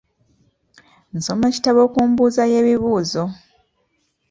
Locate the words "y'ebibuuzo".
2.51-3.23